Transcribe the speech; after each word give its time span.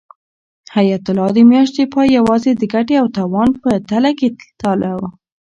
حیات 0.75 1.05
الله 1.11 1.29
د 1.37 1.39
میاشتې 1.51 1.83
پای 1.93 2.07
یوازې 2.19 2.51
د 2.55 2.63
ګټې 2.73 2.95
او 3.01 3.07
تاوان 3.17 3.49
په 3.61 3.69
تله 3.89 4.11
کې 4.19 4.27
تلاوه. 4.59 5.07